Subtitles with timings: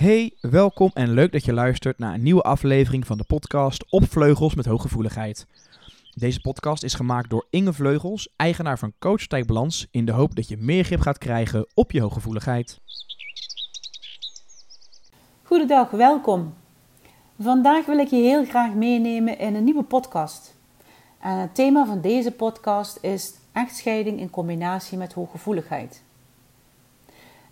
[0.00, 4.04] Hey, welkom en leuk dat je luistert naar een nieuwe aflevering van de podcast Op
[4.08, 5.46] Vleugels met Hooggevoeligheid.
[6.14, 10.48] Deze podcast is gemaakt door Inge Vleugels, eigenaar van Coach Balans, in de hoop dat
[10.48, 12.80] je meer grip gaat krijgen op je hooggevoeligheid.
[15.42, 16.54] Goedendag, welkom.
[17.38, 20.56] Vandaag wil ik je heel graag meenemen in een nieuwe podcast.
[21.18, 26.02] Het thema van deze podcast is echtscheiding in combinatie met hooggevoeligheid.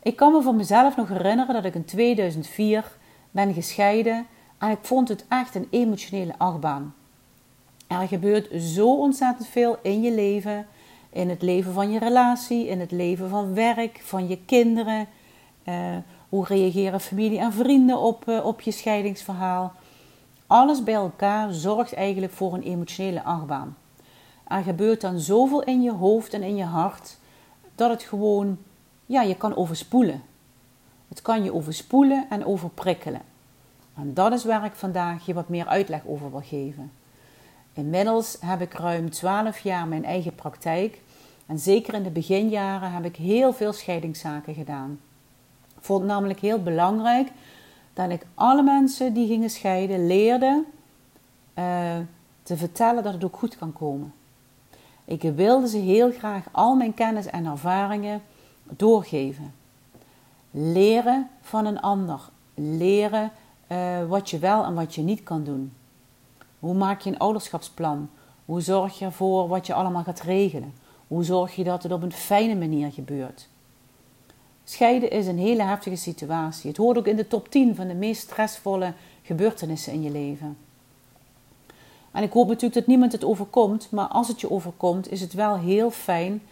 [0.09, 2.97] Ik kan me van mezelf nog herinneren dat ik in 2004
[3.31, 4.27] ben gescheiden
[4.59, 6.95] en ik vond het echt een emotionele achtbaan.
[7.87, 10.67] Er gebeurt zo ontzettend veel in je leven,
[11.11, 15.07] in het leven van je relatie, in het leven van werk, van je kinderen.
[15.65, 15.75] Uh,
[16.29, 19.73] hoe reageren familie en vrienden op, uh, op je scheidingsverhaal?
[20.47, 23.77] Alles bij elkaar zorgt eigenlijk voor een emotionele achtbaan.
[24.47, 27.19] Er gebeurt dan zoveel in je hoofd en in je hart
[27.75, 28.59] dat het gewoon
[29.09, 30.23] ja, je kan overspoelen.
[31.09, 33.21] Het kan je overspoelen en overprikkelen.
[33.97, 36.93] En dat is waar ik vandaag je wat meer uitleg over wil geven.
[37.73, 41.01] Inmiddels heb ik ruim 12 jaar mijn eigen praktijk.
[41.47, 45.01] En zeker in de beginjaren heb ik heel veel scheidingszaken gedaan.
[45.77, 47.29] Ik vond het namelijk heel belangrijk
[47.93, 50.65] dat ik alle mensen die gingen scheiden leerde
[51.59, 51.97] uh,
[52.43, 54.13] te vertellen dat het ook goed kan komen.
[55.05, 58.23] Ik wilde ze heel graag al mijn kennis en ervaringen
[58.77, 59.55] doorgeven.
[60.51, 62.21] Leren van een ander.
[62.55, 63.33] Leren
[63.73, 65.73] uh, wat je wel en wat je niet kan doen.
[66.59, 68.11] Hoe maak je een ouderschapsplan?
[68.45, 70.75] Hoe zorg je ervoor wat je allemaal gaat regelen?
[71.07, 73.49] Hoe zorg je dat het op een fijne manier gebeurt?
[74.65, 76.69] Scheiden is een hele heftige situatie.
[76.69, 80.57] Het hoort ook in de top 10 van de meest stressvolle gebeurtenissen in je leven.
[82.11, 85.33] En ik hoop natuurlijk dat niemand het overkomt, maar als het je overkomt, is het
[85.33, 86.43] wel heel fijn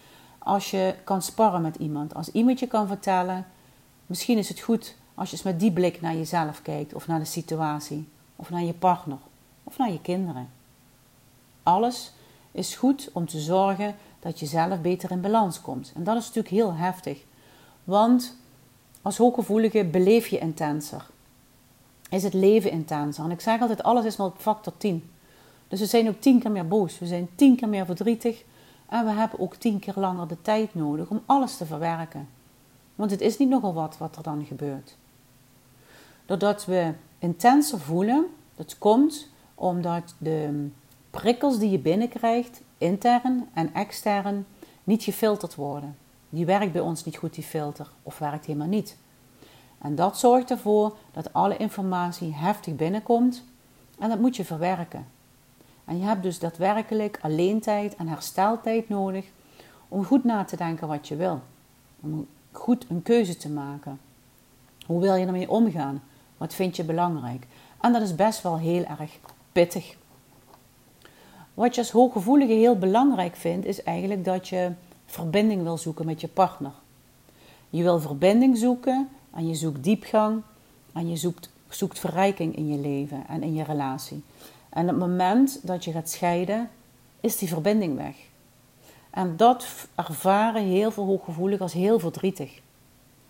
[0.46, 2.14] als je kan sparren met iemand.
[2.14, 3.46] Als iemand je kan vertellen,
[4.06, 7.18] misschien is het goed als je eens met die blik naar jezelf kijkt, of naar
[7.18, 9.18] de situatie, of naar je partner,
[9.64, 10.48] of naar je kinderen.
[11.62, 12.12] Alles
[12.52, 15.92] is goed om te zorgen dat je zelf beter in balans komt.
[15.94, 17.24] En dat is natuurlijk heel heftig,
[17.84, 18.36] want
[19.02, 21.06] als hooggevoelige beleef je intenser.
[22.10, 23.24] Is het leven intenser.
[23.24, 25.10] En ik zeg altijd, alles is maar factor 10.
[25.68, 26.98] Dus we zijn ook tien keer meer boos.
[26.98, 28.44] We zijn tien keer meer verdrietig.
[28.88, 32.28] En we hebben ook tien keer langer de tijd nodig om alles te verwerken.
[32.94, 34.96] Want het is niet nogal wat wat er dan gebeurt.
[36.26, 40.68] Doordat we intenser voelen, dat komt omdat de
[41.10, 44.46] prikkels die je binnenkrijgt, intern en extern,
[44.84, 45.96] niet gefilterd worden.
[46.28, 48.96] Die werkt bij ons niet goed, die filter, of werkt helemaal niet.
[49.78, 53.44] En dat zorgt ervoor dat alle informatie heftig binnenkomt
[53.98, 55.06] en dat moet je verwerken.
[55.86, 59.26] En je hebt dus daadwerkelijk alleen tijd en hersteltijd nodig
[59.88, 61.40] om goed na te denken wat je wil.
[62.00, 64.00] Om goed een keuze te maken.
[64.86, 66.02] Hoe wil je ermee omgaan?
[66.36, 67.46] Wat vind je belangrijk?
[67.80, 69.18] En dat is best wel heel erg
[69.52, 69.96] pittig.
[71.54, 74.72] Wat je als hooggevoelige heel belangrijk vindt, is eigenlijk dat je
[75.06, 76.72] verbinding wil zoeken met je partner.
[77.70, 80.42] Je wil verbinding zoeken en je zoekt diepgang
[80.92, 84.22] en je zoekt, zoekt verrijking in je leven en in je relatie.
[84.76, 86.70] En op het moment dat je gaat scheiden,
[87.20, 88.16] is die verbinding weg.
[89.10, 92.60] En dat ervaren heel veel hooggevoeligen als heel verdrietig.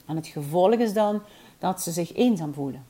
[0.07, 1.23] En het gevolg is dan
[1.59, 2.85] dat ze zich eenzaam voelen.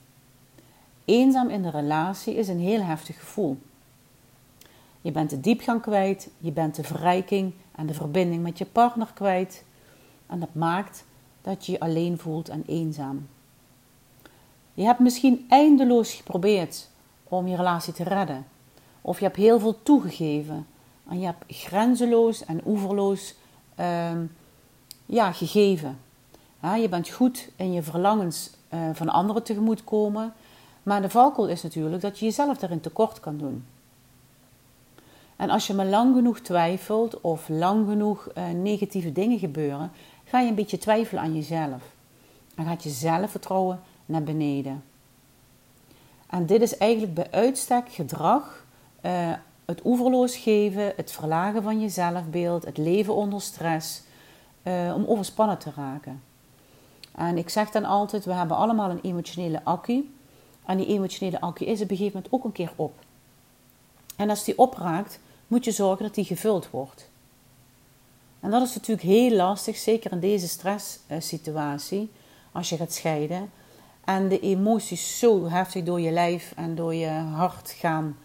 [1.05, 3.59] Eenzaam in de relatie is een heel heftig gevoel.
[5.01, 9.11] Je bent de diepgang kwijt, je bent de verrijking en de verbinding met je partner
[9.15, 9.65] kwijt.
[10.27, 11.05] En dat maakt
[11.43, 13.29] dat je je alleen voelt en eenzaam.
[14.75, 16.89] Je hebt misschien eindeloos geprobeerd
[17.29, 18.47] om je relatie te redden.
[19.03, 20.67] Of je hebt heel veel toegegeven.
[21.09, 23.35] En je hebt grenzeloos en oeverloos
[23.75, 24.25] ehm,
[25.07, 25.99] ja, gegeven.
[26.63, 30.33] Ja, je bent goed in je verlangens uh, van anderen tegemoetkomen.
[30.83, 33.65] Maar de valkuil is natuurlijk dat je jezelf daarin tekort kan doen.
[35.37, 39.91] En als je maar lang genoeg twijfelt of lang genoeg uh, negatieve dingen gebeuren,
[40.25, 41.83] ga je een beetje twijfelen aan jezelf.
[42.55, 44.83] Dan gaat je zelfvertrouwen naar beneden.
[46.27, 48.65] En dit is eigenlijk bij uitstek gedrag,
[49.03, 49.33] uh,
[49.65, 54.03] het oeverloos geven, het verlagen van je zelfbeeld, het leven onder stress,
[54.63, 56.23] uh, om overspannen te raken.
[57.15, 60.11] En ik zeg dan altijd, we hebben allemaal een emotionele accu.
[60.65, 62.95] En die emotionele accu is op een gegeven moment ook een keer op.
[64.17, 67.09] En als die opraakt, moet je zorgen dat die gevuld wordt.
[68.41, 72.11] En dat is natuurlijk heel lastig, zeker in deze stresssituatie,
[72.53, 73.51] als je gaat scheiden
[74.07, 78.17] en de emoties zo heftig door je lijf en door je hart gaan,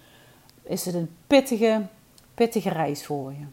[0.63, 1.85] is het een pittige,
[2.33, 3.45] pittige reis voor je.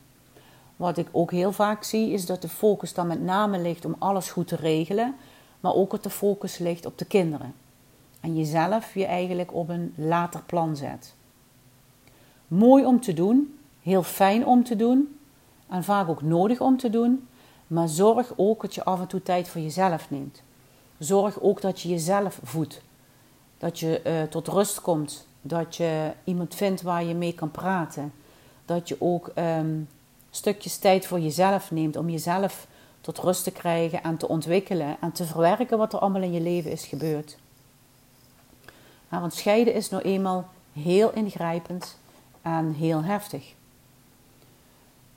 [0.77, 3.97] Wat ik ook heel vaak zie, is dat de focus dan met name ligt om
[3.99, 5.15] alles goed te regelen,
[5.61, 7.55] maar ook dat de focus ligt op de kinderen.
[8.21, 11.15] en jezelf je eigenlijk op een later plan zet.
[12.49, 15.19] Mooi om te doen, heel fijn om te doen
[15.69, 17.29] en vaak ook nodig om te doen,
[17.67, 20.43] maar zorg ook dat je af en toe tijd voor jezelf neemt.
[20.99, 22.81] Zorg ook dat je jezelf voedt.
[23.59, 25.27] Dat je uh, tot rust komt.
[25.43, 28.13] Dat je iemand vindt waar je mee kan praten.
[28.65, 29.89] Dat je ook um,
[30.31, 32.67] stukjes tijd voor jezelf neemt om jezelf
[33.01, 36.41] tot rust te krijgen en te ontwikkelen en te verwerken wat er allemaal in je
[36.41, 37.39] leven is gebeurd.
[39.09, 41.99] Want scheiden is nou eenmaal heel ingrijpend
[42.43, 43.55] en heel heftig.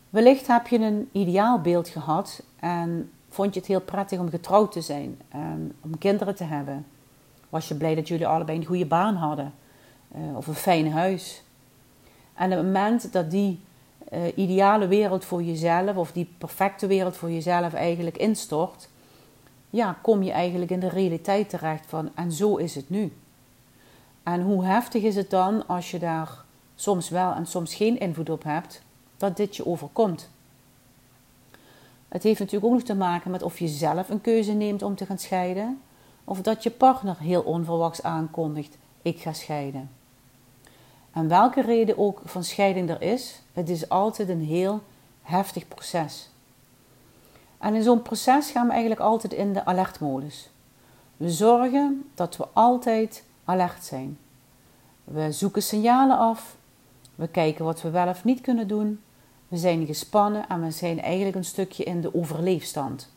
[0.10, 4.82] Wellicht heb je een ideaalbeeld gehad en vond je het heel prettig om getrouwd te
[4.82, 6.86] zijn en om kinderen te hebben.
[7.50, 9.54] Was je blij dat jullie allebei een goede baan hadden
[10.16, 11.44] uh, of een fijn huis.
[12.34, 13.60] En op het moment dat die
[14.14, 18.90] uh, ideale wereld voor jezelf of die perfecte wereld voor jezelf eigenlijk instort,
[19.70, 23.14] ja, kom je eigenlijk in de realiteit terecht van en zo is het nu.
[24.24, 26.44] En hoe heftig is het dan als je daar
[26.76, 28.82] soms wel en soms geen invloed op hebt,
[29.18, 30.31] dat dit je overkomt.
[32.12, 34.96] Het heeft natuurlijk ook nog te maken met of je zelf een keuze neemt om
[34.96, 35.82] te gaan scheiden,
[36.24, 39.90] of dat je partner heel onverwachts aankondigt: ik ga scheiden.
[41.12, 44.82] En welke reden ook van scheiding er is, het is altijd een heel
[45.22, 46.30] heftig proces.
[47.58, 50.50] En in zo'n proces gaan we eigenlijk altijd in de alertmodus.
[51.18, 54.18] We zorgen dat we altijd alert zijn.
[55.04, 56.56] We zoeken signalen af.
[57.16, 59.02] We kijken wat we wel of niet kunnen doen.
[59.52, 63.10] We zijn gespannen en we zijn eigenlijk een stukje in de overleefstand.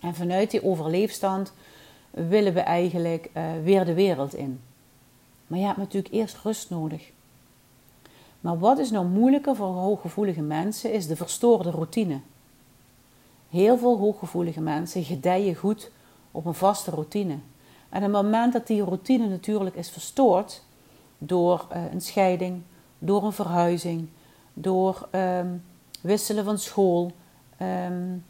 [0.00, 1.52] En vanuit die overleefstand
[2.10, 4.60] willen we eigenlijk uh, weer de wereld in.
[5.46, 7.10] Maar je hebt natuurlijk eerst rust nodig.
[8.40, 12.20] Maar wat is nou moeilijker voor hooggevoelige mensen, is de verstoorde routine.
[13.50, 15.90] Heel veel hooggevoelige mensen gedijen goed
[16.30, 17.38] op een vaste routine.
[17.88, 20.62] En op het moment dat die routine natuurlijk is verstoord
[21.18, 22.62] door uh, een scheiding,
[22.98, 24.08] door een verhuizing,
[24.54, 25.62] door um,
[26.00, 27.12] wisselen van school,
[27.62, 28.24] um,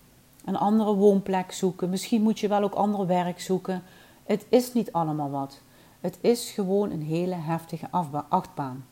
[0.45, 1.91] een andere woonplek zoeken.
[1.91, 3.83] Misschien moet je wel ook ander werk zoeken.
[4.25, 5.61] Het is niet allemaal wat.
[6.01, 7.87] Het is gewoon een hele heftige
[8.29, 8.85] achtbaan.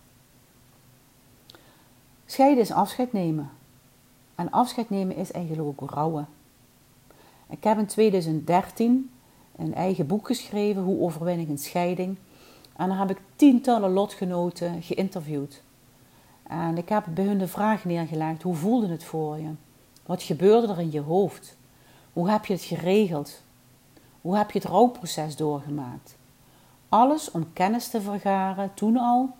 [2.26, 3.50] Scheiden is afscheid nemen.
[4.34, 6.28] En afscheid nemen is eigenlijk ook rouwen.
[7.48, 9.10] Ik heb in 2013
[9.56, 12.16] een eigen boek geschreven, Hoe overwin ik een scheiding.
[12.76, 15.62] En daar heb ik tientallen lotgenoten geïnterviewd.
[16.42, 19.50] En ik heb bij hun de vraag neergelegd: hoe voelde het voor je?
[20.06, 21.56] Wat gebeurde er in je hoofd?
[22.12, 23.42] Hoe heb je het geregeld?
[24.20, 26.16] Hoe heb je het rouwproces doorgemaakt?
[26.88, 29.30] Alles om kennis te vergaren, toen al.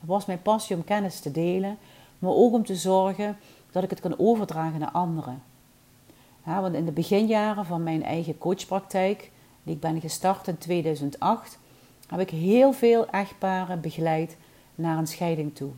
[0.00, 1.78] Het was mijn passie om kennis te delen,
[2.18, 3.36] maar ook om te zorgen
[3.70, 5.42] dat ik het kan overdragen naar anderen.
[6.44, 9.30] Ja, want in de beginjaren van mijn eigen coachpraktijk,
[9.62, 11.58] die ik ben gestart in 2008,
[12.06, 14.36] heb ik heel veel echtparen begeleid
[14.74, 15.70] naar een scheiding toe.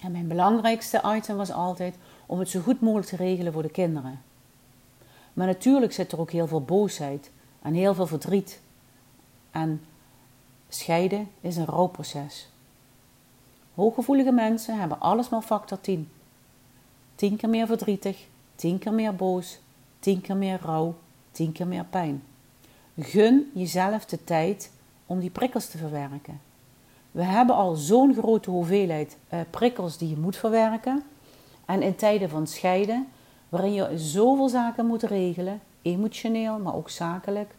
[0.00, 1.96] En mijn belangrijkste item was altijd
[2.26, 4.22] om het zo goed mogelijk te regelen voor de kinderen.
[5.32, 7.30] Maar natuurlijk zit er ook heel veel boosheid
[7.62, 8.60] en heel veel verdriet.
[9.50, 9.84] En
[10.68, 12.48] scheiden is een rouwproces.
[13.74, 16.10] Hooggevoelige mensen hebben alles maar factor 10.
[17.14, 19.58] 10 keer meer verdrietig, 10 keer meer boos,
[19.98, 20.94] 10 keer meer rouw,
[21.30, 22.22] 10 keer meer pijn.
[22.98, 24.70] Gun jezelf de tijd
[25.06, 26.40] om die prikkels te verwerken.
[27.16, 31.02] We hebben al zo'n grote hoeveelheid uh, prikkels die je moet verwerken.
[31.64, 33.08] En in tijden van scheiden,
[33.48, 37.54] waarin je zoveel zaken moet regelen, emotioneel, maar ook zakelijk,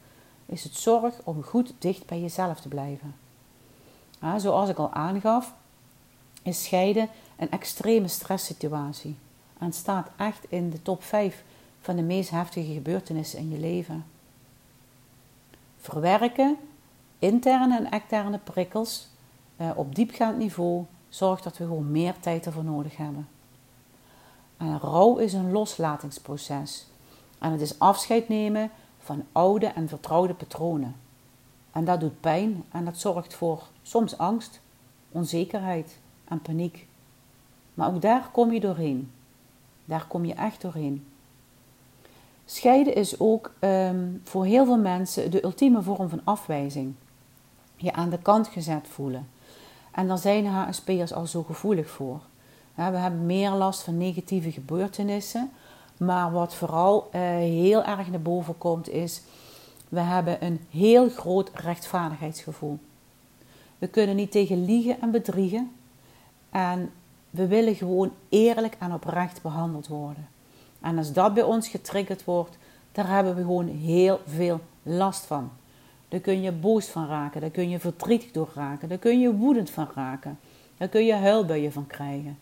[0.45, 3.15] is het zorg om goed dicht bij jezelf te blijven.
[4.37, 5.53] Zoals ik al aangaf,
[6.43, 9.15] is scheiden een extreme stresssituatie
[9.59, 11.43] en staat echt in de top 5
[11.81, 14.05] van de meest heftige gebeurtenissen in je leven.
[15.77, 16.57] Verwerken
[17.19, 19.07] interne en externe prikkels
[19.75, 23.27] op diepgaand niveau zorgt dat we gewoon meer tijd ervoor nodig hebben.
[24.57, 26.87] En rouw is een loslatingsproces.
[27.39, 30.95] En het is afscheid nemen van oude en vertrouwde patronen.
[31.71, 34.61] En dat doet pijn en dat zorgt voor soms angst,
[35.11, 36.87] onzekerheid en paniek.
[37.73, 39.11] Maar ook daar kom je doorheen.
[39.85, 41.05] Daar kom je echt doorheen.
[42.45, 46.93] Scheiden is ook um, voor heel veel mensen de ultieme vorm van afwijzing.
[47.75, 49.27] Je aan de kant gezet voelen.
[49.97, 52.19] En daar zijn HSP'ers al zo gevoelig voor.
[52.75, 55.51] we hebben meer last van negatieve gebeurtenissen.
[55.97, 59.21] Maar wat vooral uh, heel erg naar boven komt is...
[59.89, 62.79] we hebben een heel groot rechtvaardigheidsgevoel.
[63.77, 65.71] We kunnen niet tegen liegen en bedriegen.
[66.49, 66.91] En
[67.29, 70.27] we willen gewoon eerlijk en oprecht behandeld worden.
[70.81, 72.57] En als dat bij ons getriggerd wordt,
[72.91, 75.51] daar hebben we gewoon heel veel last van.
[76.09, 79.35] Daar kun je boos van raken, daar kun je verdrietig door raken, daar kun je
[79.35, 80.39] woedend van raken,
[80.77, 82.37] daar kun je huilbuien van krijgen.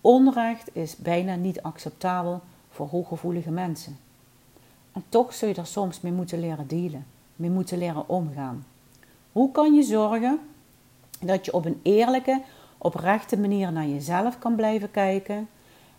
[0.00, 3.98] Onrecht is bijna niet acceptabel voor hooggevoelige mensen.
[4.92, 7.06] En toch zul je er soms mee moeten leren dealen,
[7.36, 8.66] mee moeten leren omgaan.
[9.32, 10.38] Hoe kan je zorgen
[11.20, 12.42] dat je op een eerlijke,
[12.78, 15.48] oprechte manier naar jezelf kan blijven kijken?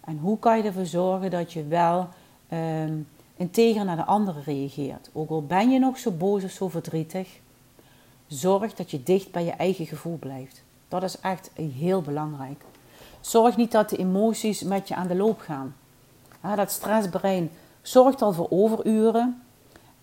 [0.01, 2.07] En hoe kan je ervoor zorgen dat je wel
[2.53, 3.07] um,
[3.41, 5.09] integer naar de anderen reageert?
[5.13, 7.39] Ook al ben je nog zo boos of zo verdrietig,
[8.27, 10.63] zorg dat je dicht bij je eigen gevoel blijft.
[10.87, 12.63] Dat is echt heel belangrijk.
[13.21, 15.75] Zorg niet dat de emoties met je aan de loop gaan.
[16.55, 17.49] dat stressbrein
[17.81, 19.41] zorgt al voor overuren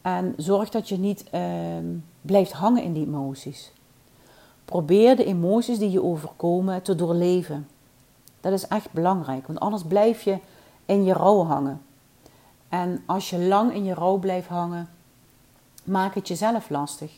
[0.03, 1.87] en zorg dat je niet ehm,
[2.23, 3.73] blijft hangen in die emoties.
[4.65, 7.69] Probeer de emoties die je overkomen te doorleven.
[8.41, 10.39] Dat is echt belangrijk, want anders blijf je
[10.87, 11.83] in je rouw hangen.
[12.69, 14.89] En als je lang in je rouw blijft hangen,
[15.85, 17.13] maak het jezelf lastig.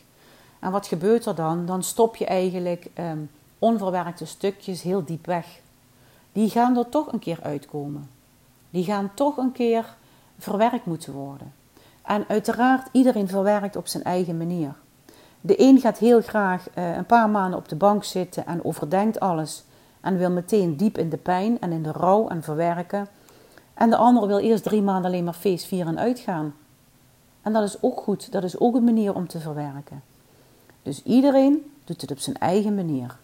[0.59, 1.65] En wat gebeurt er dan?
[1.65, 3.19] Dan stop je eigenlijk ehm,
[3.59, 5.59] onverwerkte stukjes heel diep weg.
[6.31, 8.09] Die gaan er toch een keer uitkomen.
[8.69, 9.95] Die gaan toch een keer
[10.37, 11.53] verwerkt moeten worden.
[12.01, 14.73] En uiteraard, iedereen verwerkt op zijn eigen manier.
[15.41, 19.19] De een gaat heel graag uh, een paar maanden op de bank zitten en overdenkt
[19.19, 19.63] alles.
[20.01, 23.07] En wil meteen diep in de pijn en in de rouw en verwerken.
[23.73, 26.53] En de ander wil eerst drie maanden alleen maar feest vieren en uitgaan.
[27.41, 30.03] En dat is ook goed, dat is ook een manier om te verwerken.
[30.83, 33.17] Dus iedereen doet het op zijn eigen manier.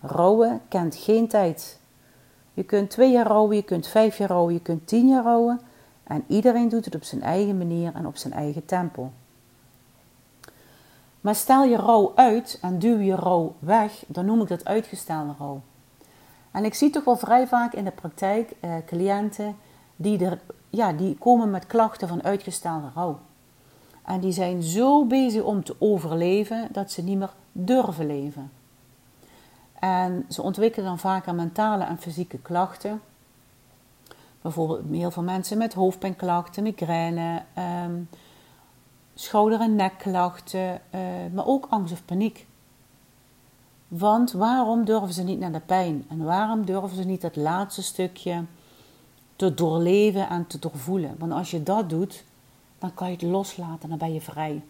[0.00, 1.78] Rouwen kent geen tijd.
[2.54, 5.60] Je kunt twee jaar rouwen, je kunt vijf jaar rouwen, je kunt tien jaar rouwen.
[6.04, 9.10] En iedereen doet het op zijn eigen manier en op zijn eigen tempo.
[11.20, 15.32] Maar stel je rouw uit en duw je rouw weg, dan noem ik dat uitgestelde
[15.38, 15.60] rouw.
[16.58, 19.56] En ik zie toch wel vrij vaak in de praktijk eh, cliënten
[19.96, 23.18] die, er, ja, die komen met klachten van uitgestelde rouw.
[24.04, 28.50] En die zijn zo bezig om te overleven dat ze niet meer durven leven.
[29.78, 33.00] En ze ontwikkelen dan vaak mentale en fysieke klachten.
[34.42, 38.00] Bijvoorbeeld heel veel mensen met hoofdpijnklachten, migraine, ehm,
[39.14, 41.00] schouder- en nekklachten, uh,
[41.32, 42.46] maar ook angst of paniek.
[43.88, 46.04] Want waarom durven ze niet naar de pijn?
[46.08, 48.44] En waarom durven ze niet dat laatste stukje
[49.36, 51.14] te doorleven en te doorvoelen?
[51.18, 52.24] Want als je dat doet,
[52.78, 54.62] dan kan je het loslaten, dan ben je vrij.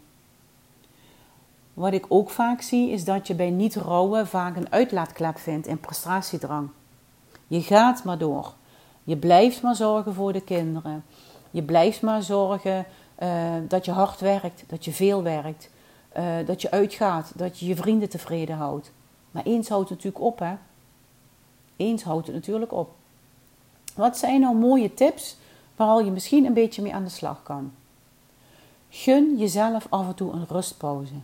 [1.75, 5.67] Wat ik ook vaak zie, is dat je bij niet rouwen vaak een uitlaatklep vindt
[5.67, 6.69] in prestratiedrang.
[7.47, 8.53] Je gaat maar door.
[9.05, 11.05] Je blijft maar zorgen voor de kinderen.
[11.51, 12.87] Je blijft maar zorgen
[13.23, 15.71] uh, dat je hard werkt, dat je veel werkt,
[16.17, 18.93] uh, dat je uitgaat, dat je je vrienden tevreden houdt.
[19.31, 20.55] Maar eens houdt het natuurlijk op, hè?
[21.77, 22.95] Eens houdt het natuurlijk op.
[23.95, 25.37] Wat zijn nou mooie tips
[25.77, 27.73] waar je misschien een beetje mee aan de slag kan?
[28.91, 31.15] Gun jezelf af en toe een rustpauze.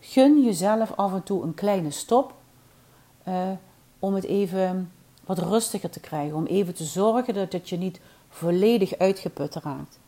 [0.00, 2.34] Gun jezelf af en toe een kleine stop
[3.28, 3.50] uh,
[3.98, 4.92] om het even
[5.24, 6.36] wat rustiger te krijgen.
[6.36, 9.98] Om even te zorgen dat, dat je niet volledig uitgeput raakt.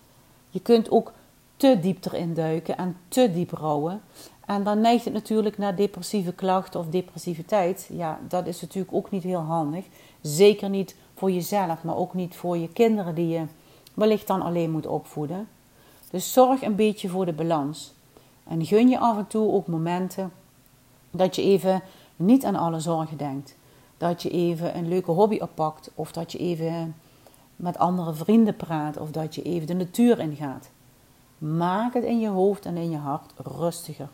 [0.51, 1.13] Je kunt ook
[1.57, 4.03] te diep erin duiken en te diep rouwen.
[4.47, 7.89] En dan neigt het natuurlijk naar depressieve klachten of depressiviteit.
[7.93, 9.85] Ja, dat is natuurlijk ook niet heel handig.
[10.21, 13.45] Zeker niet voor jezelf, maar ook niet voor je kinderen die je
[13.95, 15.49] wellicht dan alleen moet opvoeden.
[16.11, 17.95] Dus zorg een beetje voor de balans.
[18.45, 20.33] En gun je af en toe ook momenten
[21.11, 21.83] dat je even
[22.17, 23.57] niet aan alle zorgen denkt.
[23.97, 25.91] Dat je even een leuke hobby oppakt.
[25.95, 26.95] Of dat je even
[27.57, 28.97] met andere vrienden praat.
[28.97, 30.71] Of dat je even de natuur ingaat.
[31.39, 34.09] Maak het in je hoofd en in je hart rustiger.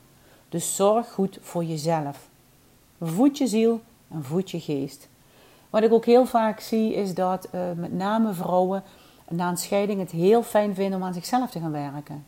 [0.53, 2.29] Dus zorg goed voor jezelf.
[3.01, 5.09] Voed je ziel en voed je geest.
[5.71, 8.83] Wat ik ook heel vaak zie is dat uh, met name vrouwen
[9.29, 12.27] na een scheiding het heel fijn vinden om aan zichzelf te gaan werken.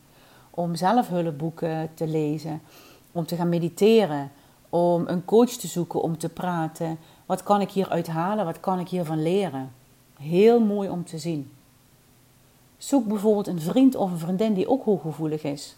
[0.49, 2.61] Om zelf hulpboeken te lezen,
[3.11, 4.31] om te gaan mediteren,
[4.69, 6.97] om een coach te zoeken, om te praten.
[7.25, 8.45] Wat kan ik hier uithalen?
[8.45, 9.71] Wat kan ik hiervan leren?
[10.19, 11.51] Heel mooi om te zien.
[12.77, 15.75] Zoek bijvoorbeeld een vriend of een vriendin die ook hooggevoelig is.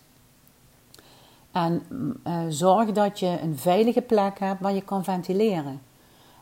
[1.57, 1.83] En
[2.27, 5.81] uh, zorg dat je een veilige plek hebt waar je kan ventileren.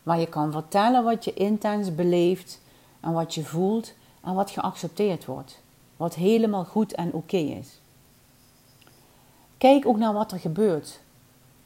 [0.03, 2.61] Waar je kan vertellen wat je intens beleeft
[2.99, 3.93] en wat je voelt
[4.23, 5.61] en wat geaccepteerd wordt.
[5.97, 7.79] Wat helemaal goed en oké is.
[9.57, 10.99] Kijk ook naar wat er gebeurt.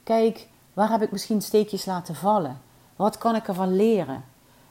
[0.03, 2.61] Kijk, waar heb ik misschien steekjes laten vallen?
[2.95, 4.23] Wat kan ik ervan leren?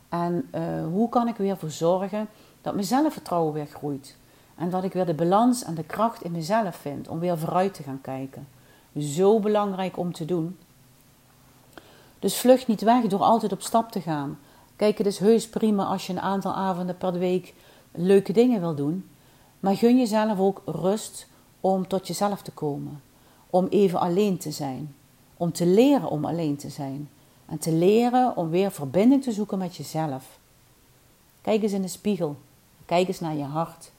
[0.08, 0.60] En uh,
[0.92, 2.28] hoe kan ik weer voor zorgen
[2.62, 4.16] dat mijn zelfvertrouwen weer groeit?
[4.54, 7.74] En dat ik weer de balans en de kracht in mezelf vind om weer vooruit
[7.74, 8.56] te gaan kijken.
[8.98, 10.58] Zo belangrijk om te doen.
[12.18, 14.38] Dus vlucht niet weg door altijd op stap te gaan.
[14.76, 17.54] Kijk, het is heus prima als je een aantal avonden per week
[17.92, 19.08] leuke dingen wil doen.
[19.60, 21.26] Maar gun jezelf ook rust
[21.60, 23.02] om tot jezelf te komen.
[23.50, 24.94] om even alleen te zijn.
[25.36, 27.08] Om te leren om alleen te zijn.
[27.46, 30.38] En te leren om weer verbinding te zoeken met jezelf.
[31.40, 32.36] Kijk eens in de spiegel.
[32.84, 33.90] Kijk eens naar je hart.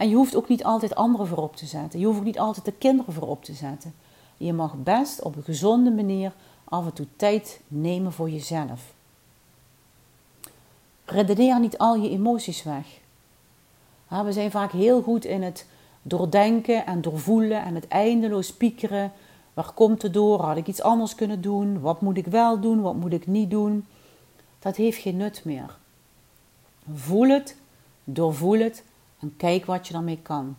[0.00, 2.00] En je hoeft ook niet altijd anderen voorop te zetten.
[2.00, 3.94] Je hoeft ook niet altijd de kinderen voorop te zetten.
[4.36, 6.32] Je mag best op een gezonde manier
[6.64, 8.94] af en toe tijd nemen voor jezelf.
[11.04, 12.86] Redeneer niet al je emoties weg.
[14.08, 15.66] We zijn vaak heel goed in het
[16.02, 19.12] doordenken en doorvoelen en het eindeloos piekeren.
[19.54, 20.40] Waar komt het door?
[20.40, 21.80] Had ik iets anders kunnen doen?
[21.80, 22.80] Wat moet ik wel doen?
[22.80, 23.86] Wat moet ik niet doen?
[24.58, 25.78] Dat heeft geen nut meer.
[26.94, 27.56] Voel het,
[28.04, 28.84] doorvoel het
[29.20, 30.56] en kijk wat je daarmee kan.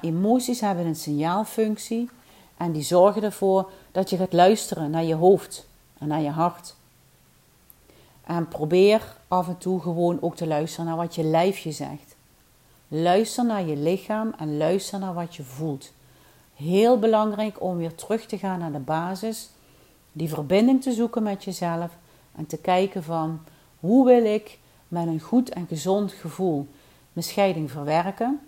[0.00, 2.08] emoties hebben een signaalfunctie
[2.56, 5.66] en die zorgen ervoor dat je gaat luisteren naar je hoofd
[5.98, 6.76] en naar je hart.
[8.24, 12.16] En probeer af en toe gewoon ook te luisteren naar wat je lijfje zegt.
[12.88, 15.92] Luister naar je lichaam en luister naar wat je voelt.
[16.54, 19.50] Heel belangrijk om weer terug te gaan naar de basis,
[20.12, 21.90] die verbinding te zoeken met jezelf
[22.36, 23.40] en te kijken van
[23.80, 24.58] hoe wil ik
[24.88, 26.68] met een goed en gezond gevoel
[27.22, 28.40] scheiding verwerken?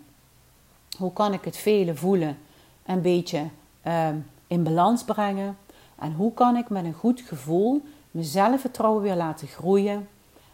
[0.97, 2.37] Hoe kan ik het vele voelen
[2.85, 3.47] een beetje
[3.81, 4.15] ehm,
[4.47, 5.57] in balans brengen?
[5.95, 10.07] En hoe kan ik met een goed gevoel mijn zelfvertrouwen weer laten groeien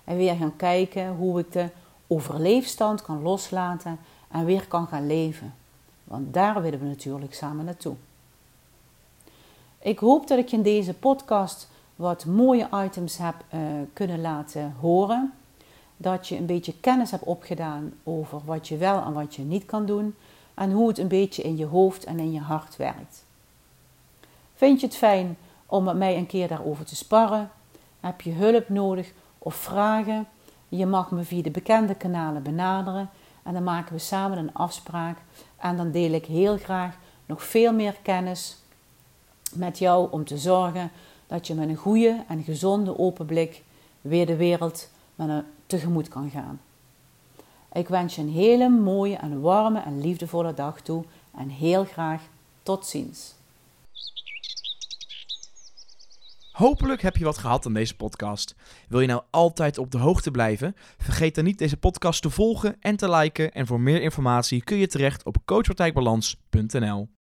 [0.03, 1.69] en weer gaan kijken hoe ik de
[2.07, 3.99] overleefstand kan loslaten
[4.31, 5.53] en weer kan gaan leven?
[6.03, 7.95] Want daar willen we natuurlijk samen naartoe.
[9.79, 13.59] Ik hoop dat ik in deze podcast wat mooie items heb uh,
[13.93, 15.33] kunnen laten horen
[16.01, 19.65] dat je een beetje kennis hebt opgedaan over wat je wel en wat je niet
[19.65, 20.15] kan doen
[20.53, 23.25] en hoe het een beetje in je hoofd en in je hart werkt.
[24.55, 27.51] Vind je het fijn om met mij een keer daarover te sparren?
[27.99, 30.27] Heb je hulp nodig of vragen?
[30.69, 33.09] Je mag me via de bekende kanalen benaderen
[33.43, 35.17] en dan maken we samen een afspraak
[35.57, 38.57] en dan deel ik heel graag nog veel meer kennis
[39.53, 40.91] met jou om te zorgen
[41.27, 43.63] dat je met een goede en gezonde open blik
[44.01, 46.59] weer de wereld met een tegemoet kan gaan.
[47.73, 51.03] Ik wens je een hele mooie en warme en liefdevolle dag toe
[51.37, 52.21] en heel graag
[52.63, 53.35] tot ziens.
[56.51, 58.55] Hopelijk heb je wat gehad aan deze podcast.
[58.87, 60.75] Wil je nou altijd op de hoogte blijven?
[60.97, 63.51] Vergeet dan niet deze podcast te volgen en te liken.
[63.51, 67.18] En voor meer informatie kun je terecht op coachpartijbalans.nl.